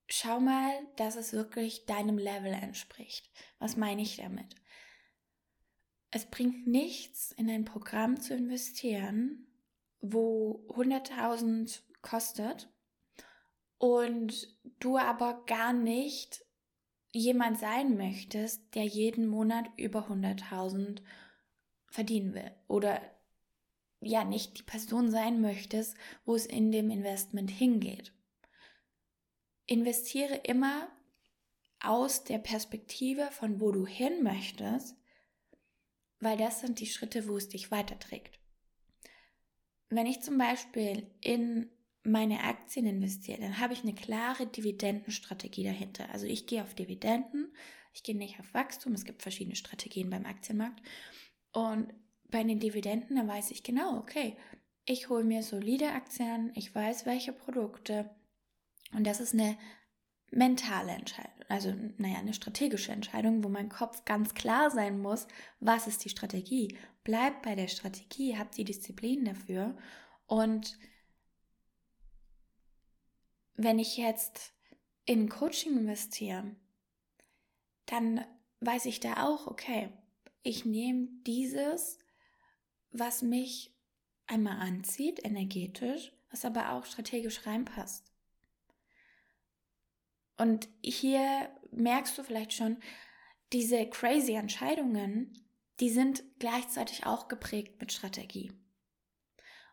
schau 0.07 0.39
mal, 0.39 0.71
dass 0.97 1.15
es 1.15 1.33
wirklich 1.33 1.85
deinem 1.85 2.17
Level 2.17 2.53
entspricht. 2.53 3.29
Was 3.59 3.75
meine 3.75 4.01
ich 4.01 4.17
damit? 4.17 4.55
Es 6.11 6.25
bringt 6.25 6.67
nichts, 6.67 7.31
in 7.33 7.49
ein 7.49 7.65
Programm 7.65 8.19
zu 8.19 8.33
investieren, 8.33 9.47
wo 9.99 10.65
100.000 10.69 11.81
kostet 12.01 12.69
und 13.77 14.57
du 14.79 14.97
aber 14.97 15.43
gar 15.45 15.73
nicht 15.73 16.45
jemand 17.11 17.59
sein 17.59 17.97
möchtest, 17.97 18.75
der 18.75 18.85
jeden 18.85 19.27
Monat 19.27 19.69
über 19.77 20.07
100.000 20.07 21.01
verdienen 21.87 22.33
will 22.33 22.51
oder 22.67 23.01
ja 23.99 24.23
nicht 24.23 24.59
die 24.59 24.63
Person 24.63 25.09
sein 25.09 25.41
möchtest, 25.41 25.95
wo 26.25 26.35
es 26.35 26.45
in 26.45 26.71
dem 26.71 26.89
Investment 26.89 27.49
hingeht. 27.49 28.13
Investiere 29.65 30.35
immer 30.35 30.87
aus 31.79 32.23
der 32.23 32.37
Perspektive 32.37 33.29
von 33.31 33.59
wo 33.59 33.71
du 33.71 33.85
hin 33.85 34.23
möchtest, 34.23 34.95
weil 36.19 36.37
das 36.37 36.61
sind 36.61 36.79
die 36.79 36.87
Schritte, 36.87 37.27
wo 37.27 37.37
es 37.37 37.49
dich 37.49 37.71
weiterträgt. 37.71 38.39
Wenn 39.89 40.05
ich 40.05 40.21
zum 40.21 40.37
Beispiel 40.37 41.07
in 41.21 41.69
meine 42.03 42.43
Aktien 42.43 42.85
investiere, 42.85 43.41
dann 43.41 43.59
habe 43.59 43.73
ich 43.73 43.83
eine 43.83 43.93
klare 43.93 44.47
Dividendenstrategie 44.47 45.63
dahinter. 45.63 46.09
Also 46.11 46.25
ich 46.25 46.47
gehe 46.47 46.63
auf 46.63 46.73
Dividenden, 46.73 47.53
ich 47.93 48.03
gehe 48.03 48.15
nicht 48.15 48.39
auf 48.39 48.53
Wachstum, 48.53 48.93
es 48.93 49.05
gibt 49.05 49.21
verschiedene 49.21 49.55
Strategien 49.55 50.09
beim 50.09 50.25
Aktienmarkt 50.25 50.81
und 51.51 51.93
bei 52.29 52.43
den 52.43 52.59
Dividenden, 52.59 53.15
da 53.15 53.27
weiß 53.27 53.51
ich 53.51 53.63
genau, 53.63 53.97
okay, 53.97 54.35
ich 54.85 55.09
hole 55.09 55.23
mir 55.23 55.43
solide 55.43 55.91
Aktien, 55.91 56.51
ich 56.55 56.73
weiß, 56.73 57.05
welche 57.05 57.33
Produkte. 57.33 58.09
Und 58.93 59.05
das 59.05 59.19
ist 59.19 59.33
eine 59.33 59.57
mentale 60.31 60.91
Entscheidung, 60.91 61.43
also 61.47 61.73
naja, 61.97 62.17
eine 62.17 62.33
strategische 62.33 62.91
Entscheidung, 62.91 63.43
wo 63.43 63.49
mein 63.49 63.69
Kopf 63.69 64.05
ganz 64.05 64.33
klar 64.33 64.69
sein 64.69 64.99
muss, 64.99 65.27
was 65.59 65.87
ist 65.87 66.03
die 66.03 66.09
Strategie. 66.09 66.77
Bleibt 67.03 67.43
bei 67.43 67.55
der 67.55 67.67
Strategie, 67.67 68.37
habt 68.37 68.57
die 68.57 68.65
Disziplin 68.65 69.25
dafür. 69.25 69.77
Und 70.25 70.77
wenn 73.55 73.79
ich 73.79 73.97
jetzt 73.97 74.53
in 75.05 75.29
Coaching 75.29 75.77
investiere, 75.77 76.55
dann 77.85 78.25
weiß 78.59 78.85
ich 78.85 78.99
da 78.99 79.25
auch, 79.25 79.47
okay, 79.47 79.89
ich 80.43 80.65
nehme 80.65 81.07
dieses 81.25 81.99
was 82.91 83.21
mich 83.21 83.73
einmal 84.25 84.59
anzieht, 84.59 85.23
energetisch, 85.23 86.11
was 86.29 86.45
aber 86.45 86.73
auch 86.73 86.85
strategisch 86.85 87.45
reinpasst. 87.45 88.06
Und 90.37 90.69
hier 90.83 91.49
merkst 91.71 92.17
du 92.17 92.23
vielleicht 92.23 92.53
schon, 92.53 92.77
diese 93.53 93.87
crazy 93.89 94.33
Entscheidungen, 94.33 95.33
die 95.79 95.89
sind 95.89 96.23
gleichzeitig 96.39 97.05
auch 97.05 97.27
geprägt 97.27 97.79
mit 97.79 97.91
Strategie. 97.91 98.51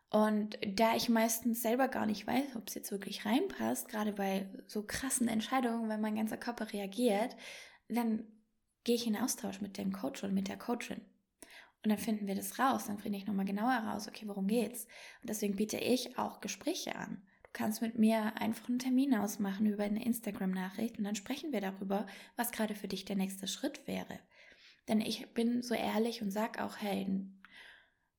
Und 0.09 0.57
da 0.65 0.95
ich 0.95 1.09
meistens 1.09 1.61
selber 1.61 1.87
gar 1.87 2.05
nicht 2.05 2.25
weiß, 2.25 2.55
ob 2.55 2.69
es 2.69 2.75
jetzt 2.75 2.91
wirklich 2.91 3.25
reinpasst, 3.25 3.89
gerade 3.89 4.13
bei 4.13 4.47
so 4.67 4.83
krassen 4.83 5.27
Entscheidungen, 5.27 5.89
wenn 5.89 5.99
mein 5.99 6.15
ganzer 6.15 6.37
Körper 6.37 6.71
reagiert, 6.71 7.35
dann 7.89 8.25
gehe 8.83 8.95
ich 8.95 9.07
in 9.07 9.17
Austausch 9.17 9.61
mit 9.61 9.77
dem 9.77 9.91
Coach 9.91 10.23
oder 10.23 10.31
mit 10.31 10.47
der 10.47 10.57
Coachin. 10.57 11.01
Und 11.83 11.89
dann 11.89 11.97
finden 11.97 12.27
wir 12.27 12.35
das 12.35 12.57
raus, 12.57 12.85
dann 12.85 12.97
finde 12.97 13.17
ich 13.17 13.27
nochmal 13.27 13.45
genauer 13.45 13.73
raus, 13.73 14.07
okay, 14.07 14.27
worum 14.27 14.47
geht's? 14.47 14.85
Und 15.21 15.29
deswegen 15.29 15.55
biete 15.55 15.77
ich 15.77 16.17
auch 16.17 16.39
Gespräche 16.39 16.95
an. 16.95 17.21
Kannst 17.55 17.81
mit 17.81 17.97
mir 17.97 18.33
einfach 18.41 18.67
einen 18.67 18.79
Termin 18.79 19.15
ausmachen 19.15 19.65
über 19.65 19.85
eine 19.85 20.03
Instagram-Nachricht 20.03 20.97
und 20.97 21.05
dann 21.05 21.15
sprechen 21.15 21.53
wir 21.53 21.61
darüber, 21.61 22.05
was 22.35 22.51
gerade 22.51 22.75
für 22.75 22.89
dich 22.89 23.05
der 23.05 23.15
nächste 23.15 23.47
Schritt 23.47 23.87
wäre. 23.87 24.19
Denn 24.89 24.99
ich 24.99 25.33
bin 25.33 25.63
so 25.63 25.73
ehrlich 25.73 26.21
und 26.21 26.31
sag 26.31 26.59
auch, 26.59 26.75
hey, 26.81 27.07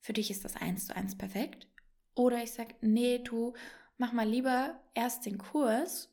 für 0.00 0.14
dich 0.14 0.30
ist 0.30 0.46
das 0.46 0.56
eins 0.56 0.86
zu 0.86 0.96
eins 0.96 1.18
perfekt. 1.18 1.68
Oder 2.14 2.42
ich 2.42 2.52
sag, 2.52 2.76
nee, 2.80 3.18
du 3.18 3.52
mach 3.98 4.14
mal 4.14 4.26
lieber 4.26 4.80
erst 4.94 5.26
den 5.26 5.36
Kurs, 5.36 6.10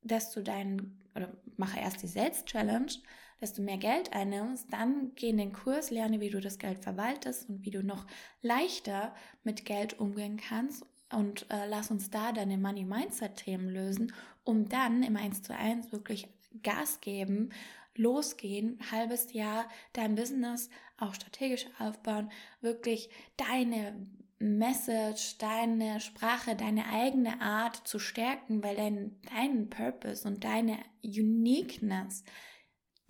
dass 0.00 0.30
du 0.30 0.42
deinen, 0.42 1.06
oder 1.14 1.36
mache 1.58 1.80
erst 1.80 2.02
die 2.02 2.08
Sales-Challenge, 2.08 2.92
dass 3.40 3.52
du 3.52 3.60
mehr 3.60 3.76
Geld 3.76 4.14
einnimmst, 4.14 4.72
dann 4.72 5.12
geh 5.16 5.28
in 5.28 5.36
den 5.36 5.52
Kurs, 5.52 5.90
lerne, 5.90 6.20
wie 6.20 6.30
du 6.30 6.40
das 6.40 6.56
Geld 6.56 6.78
verwaltest 6.78 7.50
und 7.50 7.62
wie 7.66 7.70
du 7.70 7.82
noch 7.82 8.06
leichter 8.40 9.14
mit 9.44 9.66
Geld 9.66 10.00
umgehen 10.00 10.38
kannst 10.38 10.86
und 11.12 11.50
äh, 11.50 11.66
lass 11.68 11.90
uns 11.90 12.10
da 12.10 12.32
deine 12.32 12.58
Money 12.58 12.84
Mindset 12.84 13.36
Themen 13.36 13.68
lösen, 13.68 14.12
um 14.44 14.68
dann 14.68 15.02
im 15.02 15.16
1 15.16 15.42
zu 15.42 15.54
1 15.54 15.92
wirklich 15.92 16.28
Gas 16.62 17.00
geben, 17.00 17.50
losgehen, 17.94 18.78
halbes 18.90 19.32
Jahr 19.32 19.68
dein 19.92 20.14
Business 20.14 20.70
auch 20.98 21.14
strategisch 21.14 21.66
aufbauen, 21.78 22.30
wirklich 22.60 23.10
deine 23.36 24.06
Message, 24.38 25.38
deine 25.38 26.00
Sprache, 26.00 26.56
deine 26.56 26.86
eigene 26.86 27.40
Art 27.40 27.76
zu 27.86 27.98
stärken, 27.98 28.62
weil 28.62 28.76
dein, 28.76 29.20
dein 29.34 29.70
Purpose 29.70 30.26
und 30.26 30.42
deine 30.42 30.78
Uniqueness 31.04 32.24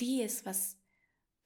die 0.00 0.20
ist, 0.20 0.44
was 0.44 0.76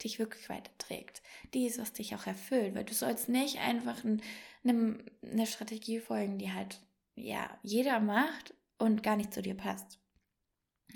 dich 0.02 0.18
wirklich 0.18 0.48
weiterträgt. 0.48 1.22
Dies, 1.54 1.78
was 1.78 1.92
dich 1.92 2.14
auch 2.14 2.26
erfüllt, 2.26 2.74
weil 2.74 2.84
du 2.84 2.94
sollst 2.94 3.28
nicht 3.28 3.58
einfach 3.60 4.04
ein, 4.04 4.22
eine, 4.68 5.04
eine 5.22 5.46
Strategie 5.46 6.00
folgen, 6.00 6.38
die 6.38 6.52
halt 6.52 6.80
ja 7.14 7.58
jeder 7.62 8.00
macht 8.00 8.54
und 8.78 9.02
gar 9.02 9.16
nicht 9.16 9.32
zu 9.32 9.42
dir 9.42 9.54
passt. 9.54 9.98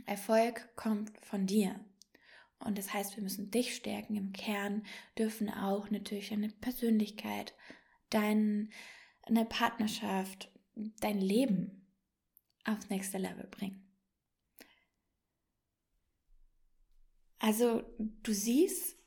Erfolg 0.07 0.75
kommt 0.77 1.13
von 1.25 1.47
dir. 1.47 1.79
Und 2.59 2.77
das 2.77 2.93
heißt, 2.93 3.17
wir 3.17 3.23
müssen 3.23 3.51
dich 3.51 3.75
stärken 3.75 4.17
im 4.17 4.33
Kern, 4.33 4.85
dürfen 5.19 5.49
auch 5.49 5.91
natürlich 5.91 6.33
eine 6.33 6.51
Persönlichkeit, 6.51 7.55
dein, 8.11 8.71
eine 9.23 9.47
Partnerschaft, 9.47 10.53
dein 11.01 11.21
Leben 11.21 11.87
aufs 12.65 12.91
nächste 12.91 13.19
Level 13.19 13.47
bringen. 13.47 13.87
Also 17.39 17.83
du 18.23 18.35
siehst 18.35 18.99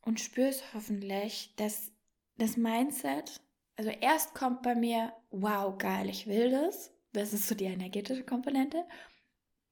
und 0.00 0.18
spürst 0.18 0.72
hoffentlich, 0.72 1.54
dass 1.56 1.92
das 2.38 2.56
Mindset, 2.56 3.42
also 3.76 3.90
erst 3.90 4.34
kommt 4.34 4.62
bei 4.62 4.74
mir, 4.74 5.12
wow, 5.30 5.76
geil, 5.76 6.08
ich 6.08 6.26
will 6.26 6.50
das. 6.50 6.92
Das 7.12 7.32
ist 7.32 7.48
so 7.48 7.54
die 7.54 7.64
energetische 7.64 8.24
Komponente. 8.24 8.84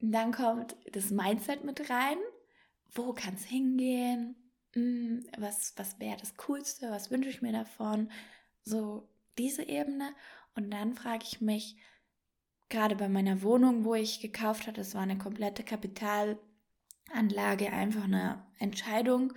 Und 0.00 0.12
dann 0.12 0.32
kommt 0.32 0.76
das 0.92 1.10
Mindset 1.10 1.64
mit 1.64 1.90
rein. 1.90 2.18
Wo 2.92 3.12
kann 3.12 3.34
es 3.34 3.44
hingehen? 3.44 4.36
Hm, 4.74 5.26
was, 5.38 5.72
was 5.76 5.98
wäre 6.00 6.16
das 6.18 6.36
Coolste? 6.36 6.90
Was 6.90 7.10
wünsche 7.10 7.30
ich 7.30 7.42
mir 7.42 7.52
davon? 7.52 8.10
So 8.62 9.08
diese 9.38 9.68
Ebene. 9.68 10.14
Und 10.54 10.70
dann 10.70 10.94
frage 10.94 11.24
ich 11.24 11.40
mich, 11.40 11.76
gerade 12.68 12.96
bei 12.96 13.08
meiner 13.08 13.42
Wohnung, 13.42 13.84
wo 13.84 13.94
ich 13.94 14.20
gekauft 14.20 14.66
hatte, 14.66 14.80
das 14.80 14.94
war 14.94 15.02
eine 15.02 15.18
komplette 15.18 15.64
Kapitalanlage, 15.64 17.72
einfach 17.72 18.04
eine 18.04 18.44
Entscheidung, 18.58 19.32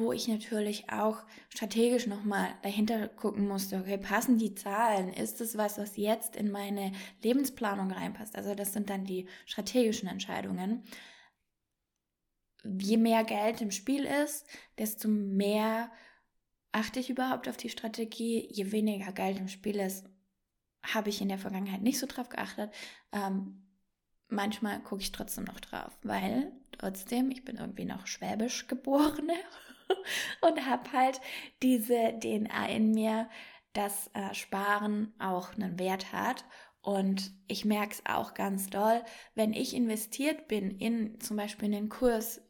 wo 0.00 0.12
ich 0.12 0.26
natürlich 0.26 0.90
auch 0.90 1.18
strategisch 1.50 2.06
nochmal 2.06 2.48
dahinter 2.62 3.08
gucken 3.08 3.46
musste, 3.46 3.76
okay, 3.76 3.98
passen 3.98 4.38
die 4.38 4.54
Zahlen? 4.54 5.12
Ist 5.12 5.40
es 5.40 5.56
was, 5.56 5.78
was 5.78 5.96
jetzt 5.96 6.34
in 6.34 6.50
meine 6.50 6.92
Lebensplanung 7.22 7.92
reinpasst? 7.92 8.34
Also 8.34 8.54
das 8.54 8.72
sind 8.72 8.90
dann 8.90 9.04
die 9.04 9.28
strategischen 9.46 10.08
Entscheidungen. 10.08 10.82
Je 12.64 12.96
mehr 12.96 13.24
Geld 13.24 13.60
im 13.60 13.70
Spiel 13.70 14.04
ist, 14.04 14.46
desto 14.78 15.08
mehr 15.08 15.92
achte 16.72 16.98
ich 16.98 17.10
überhaupt 17.10 17.48
auf 17.48 17.56
die 17.56 17.70
Strategie. 17.70 18.48
Je 18.50 18.72
weniger 18.72 19.12
Geld 19.12 19.38
im 19.38 19.48
Spiel 19.48 19.76
ist, 19.76 20.06
habe 20.82 21.10
ich 21.10 21.20
in 21.20 21.28
der 21.28 21.38
Vergangenheit 21.38 21.82
nicht 21.82 21.98
so 21.98 22.06
drauf 22.06 22.30
geachtet. 22.30 22.72
Ähm, 23.12 23.66
manchmal 24.28 24.80
gucke 24.82 25.02
ich 25.02 25.12
trotzdem 25.12 25.44
noch 25.44 25.60
drauf, 25.60 25.98
weil 26.02 26.52
trotzdem, 26.72 27.30
ich 27.30 27.44
bin 27.44 27.56
irgendwie 27.56 27.84
noch 27.84 28.06
schwäbisch 28.06 28.66
geborene 28.68 29.34
und 30.40 30.66
habe 30.66 30.92
halt 30.92 31.20
diese 31.62 32.18
DNA 32.18 32.68
in 32.68 32.92
mir, 32.92 33.28
dass 33.72 34.10
äh, 34.14 34.34
Sparen 34.34 35.14
auch 35.18 35.54
einen 35.54 35.78
Wert 35.78 36.12
hat. 36.12 36.44
Und 36.82 37.32
ich 37.46 37.64
merke 37.64 37.92
es 37.92 38.06
auch 38.06 38.34
ganz 38.34 38.68
doll, 38.68 39.04
wenn 39.34 39.52
ich 39.52 39.74
investiert 39.74 40.48
bin 40.48 40.70
in 40.70 41.20
zum 41.20 41.36
Beispiel 41.36 41.66
in 41.66 41.72
den 41.72 41.88
Kurs, 41.88 42.40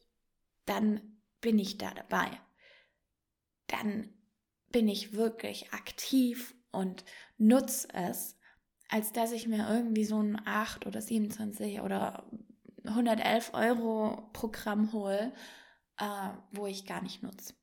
dann 0.67 1.21
bin 1.41 1.59
ich 1.59 1.79
da 1.79 1.91
dabei. 1.93 2.31
Dann 3.67 4.09
bin 4.71 4.89
ich 4.89 5.15
wirklich 5.15 5.73
aktiv 5.73 6.55
und 6.71 7.05
nutze 7.39 7.89
es, 7.93 8.37
als 8.89 9.13
dass 9.13 9.33
ich 9.33 9.49
mir 9.49 9.69
irgendwie 9.69 10.05
so 10.05 10.21
ein 10.21 10.41
8 10.45 10.87
oder 10.87 11.01
27 11.01 11.81
oder 11.81 12.25
111 12.85 13.53
Euro 13.55 14.29
Programm 14.33 14.93
hole, 14.93 15.33
äh, 16.01 16.31
wo 16.51 16.67
ich 16.67 16.87
gar 16.87 17.03
nicht 17.03 17.23
nutze. 17.23 17.55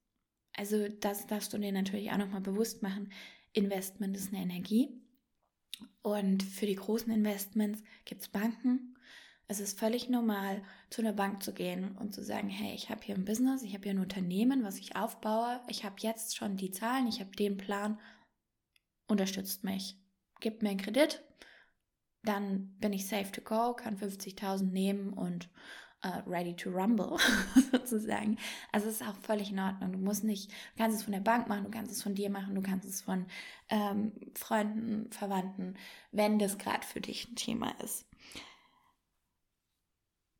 Also 0.55 0.87
das 0.87 1.27
darfst 1.27 1.53
du 1.53 1.57
dir 1.57 1.71
natürlich 1.71 2.11
auch 2.11 2.17
nochmal 2.17 2.41
bewusst 2.41 2.81
machen. 2.81 3.11
Investment 3.53 4.15
ist 4.15 4.33
eine 4.33 4.41
Energie. 4.41 5.01
Und 6.01 6.41
für 6.41 6.65
die 6.65 6.75
großen 6.75 7.11
Investments 7.11 7.83
gibt 8.05 8.21
es 8.21 8.29
Banken. 8.29 8.95
Es 9.47 9.59
ist 9.59 9.79
völlig 9.79 10.09
normal, 10.09 10.61
zu 10.89 11.01
einer 11.01 11.13
Bank 11.13 11.41
zu 11.41 11.53
gehen 11.53 11.95
und 11.97 12.13
zu 12.13 12.23
sagen, 12.23 12.49
hey, 12.49 12.73
ich 12.73 12.89
habe 12.89 13.01
hier 13.03 13.15
ein 13.15 13.25
Business, 13.25 13.63
ich 13.63 13.73
habe 13.73 13.83
hier 13.83 13.93
ein 13.93 13.99
Unternehmen, 13.99 14.63
was 14.63 14.77
ich 14.77 14.95
aufbaue, 14.95 15.61
ich 15.69 15.85
habe 15.85 15.95
jetzt 15.99 16.35
schon 16.35 16.57
die 16.57 16.71
Zahlen, 16.71 17.07
ich 17.07 17.21
habe 17.21 17.31
den 17.31 17.55
Plan, 17.55 17.99
unterstützt 19.07 19.63
mich, 19.63 19.95
gibt 20.41 20.63
mir 20.63 20.69
einen 20.69 20.81
Kredit, 20.81 21.23
dann 22.23 22.75
bin 22.79 22.91
ich 22.91 23.07
safe 23.07 23.31
to 23.31 23.41
go, 23.41 23.73
kann 23.73 23.97
50.000 23.97 24.63
nehmen 24.63 25.13
und 25.13 25.49
uh, 26.03 26.21
ready 26.25 26.55
to 26.55 26.69
rumble 26.69 27.17
sozusagen. 27.71 28.37
Also 28.71 28.87
es 28.87 29.01
ist 29.01 29.07
auch 29.07 29.17
völlig 29.17 29.51
in 29.51 29.59
Ordnung. 29.59 29.91
Du 29.93 29.99
musst 29.99 30.23
nicht, 30.23 30.51
du 30.51 30.83
kannst 30.83 30.97
es 30.97 31.03
von 31.03 31.13
der 31.13 31.19
Bank 31.19 31.47
machen, 31.47 31.65
du 31.65 31.71
kannst 31.71 31.91
es 31.91 32.03
von 32.03 32.15
dir 32.15 32.29
machen, 32.29 32.55
du 32.55 32.61
kannst 32.61 32.87
es 32.87 33.01
von 33.01 33.25
ähm, 33.69 34.13
Freunden, 34.35 35.11
Verwandten, 35.11 35.75
wenn 36.11 36.39
das 36.39 36.57
gerade 36.57 36.85
für 36.85 37.01
dich 37.01 37.29
ein 37.29 37.35
Thema 37.35 37.71
ist. 37.83 38.05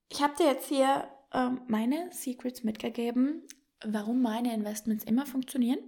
Ich 0.09 0.21
habe 0.21 0.35
dir 0.37 0.45
jetzt 0.45 0.67
hier 0.69 1.09
ähm, 1.33 1.61
meine 1.67 2.09
Secrets 2.11 2.63
mitgegeben, 2.63 3.43
warum 3.83 4.21
meine 4.21 4.53
Investments 4.53 5.03
immer 5.03 5.25
funktionieren. 5.25 5.79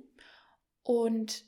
Und 0.84 1.46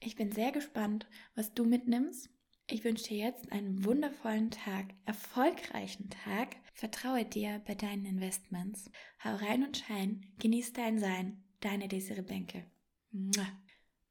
ich 0.00 0.14
bin 0.14 0.30
sehr 0.30 0.52
gespannt, 0.52 1.08
was 1.34 1.54
du 1.54 1.64
mitnimmst. 1.64 2.30
Ich 2.70 2.84
wünsche 2.84 3.08
dir 3.08 3.18
jetzt 3.18 3.50
einen 3.50 3.84
wundervollen 3.84 4.50
Tag, 4.50 4.94
erfolgreichen 5.06 6.10
Tag. 6.10 6.56
Vertraue 6.78 7.24
dir 7.24 7.60
bei 7.66 7.74
deinen 7.74 8.06
Investments. 8.06 8.88
Hau 9.24 9.34
rein 9.34 9.64
und 9.64 9.78
schein, 9.78 10.24
genieß 10.38 10.74
dein 10.74 11.00
Sein. 11.00 11.42
Deine 11.58 11.88
Desiree 11.88 12.22
Bänke. 12.22 12.70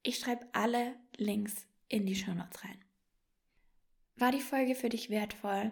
Ich 0.03 0.19
schreibe 0.19 0.45
alle 0.51 0.97
Links 1.15 1.65
in 1.87 2.05
die 2.05 2.15
Show 2.15 2.33
Notes 2.33 2.65
rein. 2.65 2.83
War 4.17 4.33
die 4.33 4.41
Folge 4.41 4.75
für 4.75 4.89
dich 4.89 5.09
wertvoll? 5.09 5.71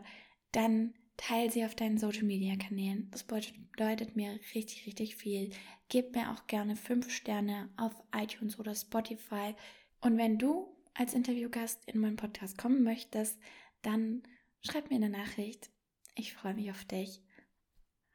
Dann 0.54 0.94
teile 1.18 1.52
sie 1.52 1.66
auf 1.66 1.76
deinen 1.76 1.98
Social 1.98 2.24
Media 2.24 2.56
Kanälen. 2.56 3.12
Das 3.12 3.24
bedeutet 3.24 4.16
mir 4.16 4.40
richtig, 4.54 4.86
richtig 4.88 5.18
viel. 5.18 5.50
Gib 5.90 6.16
mir 6.16 6.32
auch 6.32 6.48
gerne 6.48 6.78
5 6.78 7.12
Sterne 7.12 7.74
auf 7.76 7.94
iTunes 8.16 8.58
oder 8.58 8.74
Spotify. 8.74 9.54
Und 10.00 10.18
wenn 10.18 10.38
du 10.38 10.74
als 10.94 11.14
Interviewgast 11.14 11.84
in 11.88 12.00
meinen 12.00 12.16
Podcast 12.16 12.58
kommen 12.58 12.84
möchtest, 12.84 13.38
dann 13.82 14.24
schreib 14.62 14.90
mir 14.90 14.96
eine 14.96 15.10
Nachricht. 15.10 15.72
Ich 16.16 16.34
freue 16.34 16.54
mich 16.54 16.72
auf 16.72 16.86
dich. 16.86 17.22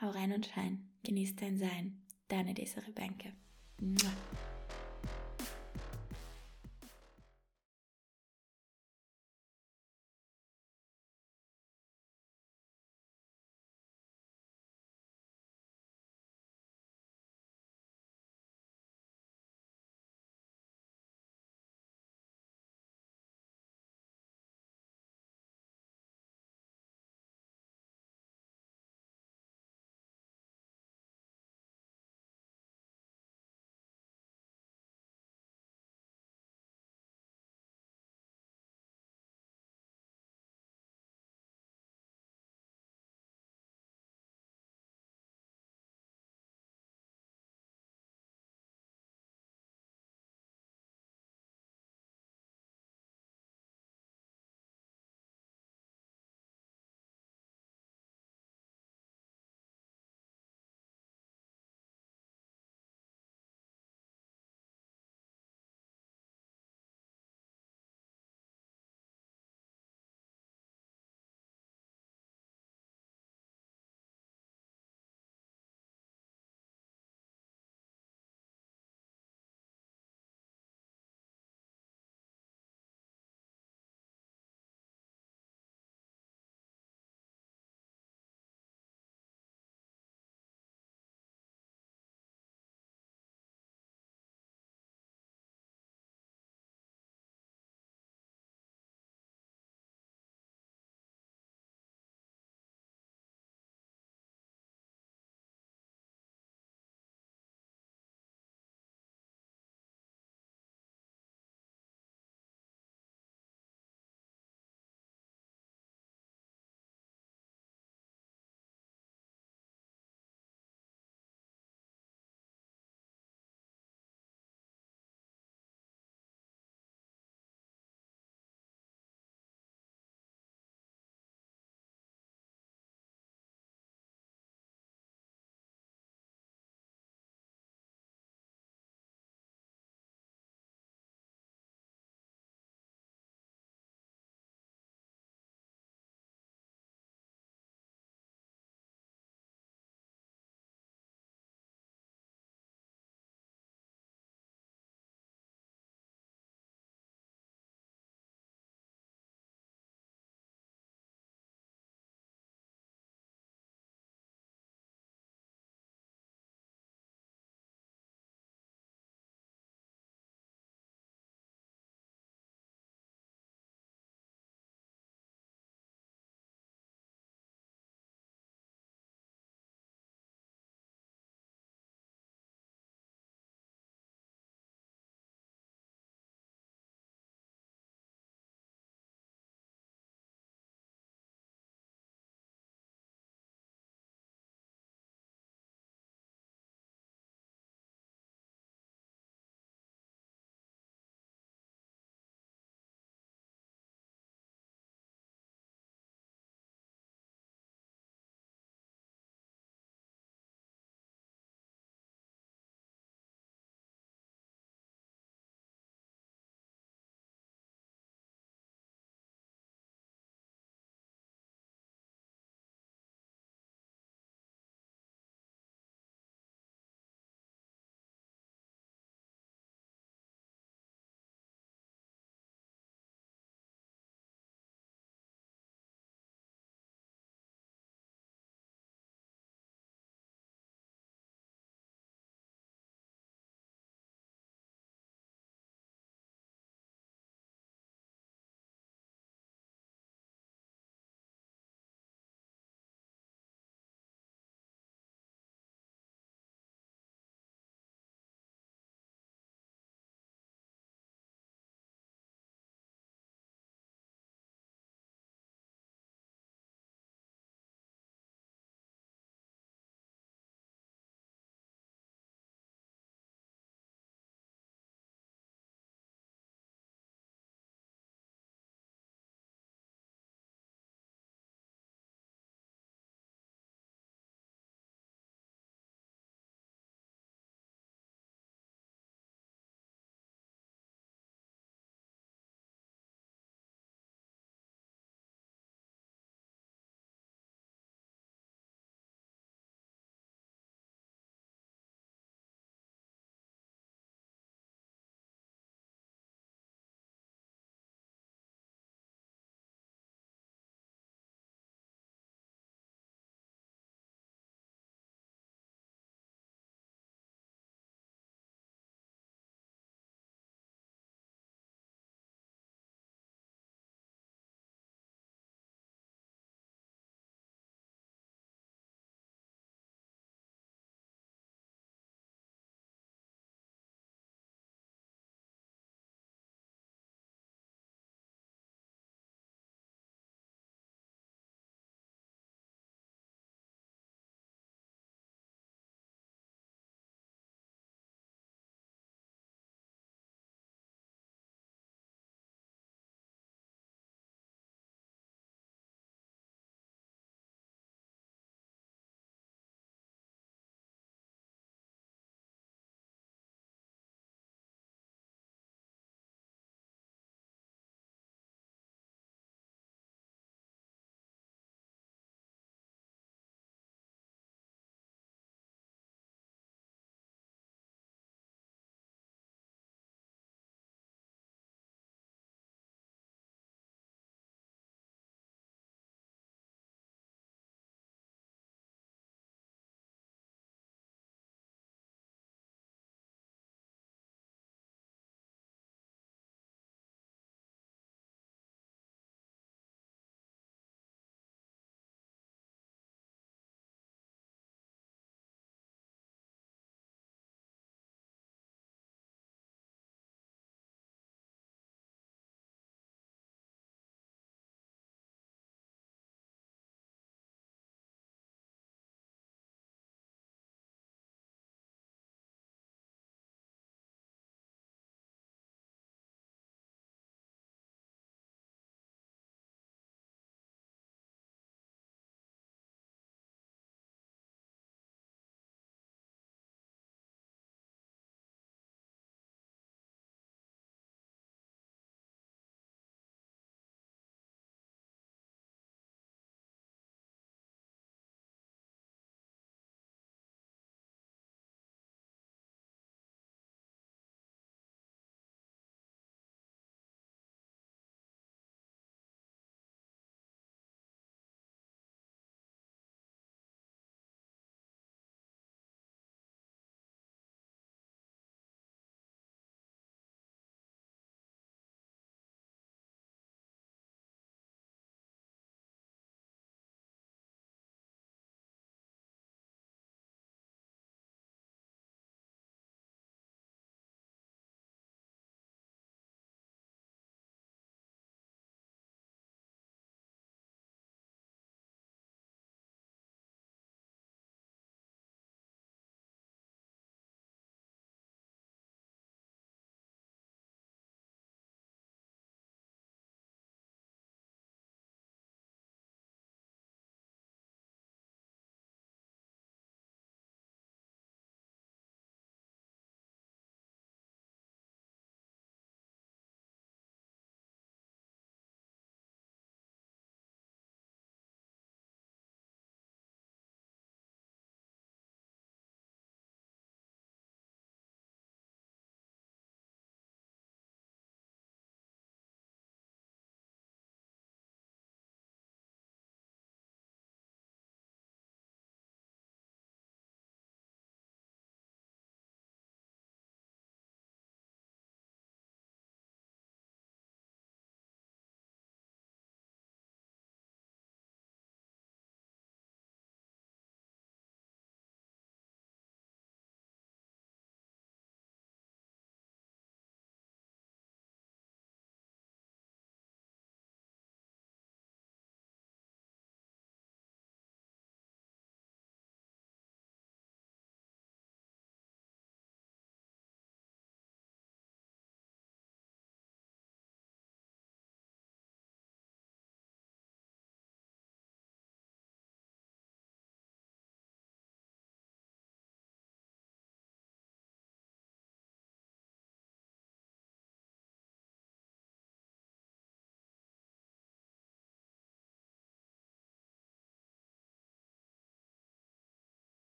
Hau 0.00 0.10
rein 0.10 0.32
und 0.32 0.46
schein. 0.46 0.90
Genieß 1.04 1.36
dein 1.36 1.56
Sein. 1.56 2.02
Deine 2.26 2.52
Desiree 2.52 2.90
Bänke. 2.90 3.32
Mua. 3.80 4.10